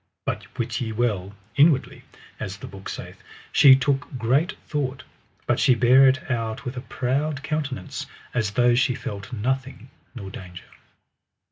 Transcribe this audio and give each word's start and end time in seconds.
But 0.25 0.57
wit 0.57 0.81
ye 0.81 0.91
well, 0.91 1.35
inwardly, 1.55 2.01
as 2.39 2.57
the 2.57 2.65
book 2.65 2.89
saith, 2.89 3.21
she 3.51 3.75
took 3.75 4.17
great 4.17 4.53
thought, 4.65 5.03
but 5.45 5.59
she 5.59 5.75
bare 5.75 6.07
it 6.07 6.31
out 6.31 6.65
with 6.65 6.75
a 6.75 6.81
proud 6.81 7.43
countenance 7.43 8.07
as 8.33 8.49
though 8.49 8.73
she 8.73 8.95
felt 8.95 9.31
nothing 9.31 9.91
nor 10.15 10.31
danger. 10.31 10.65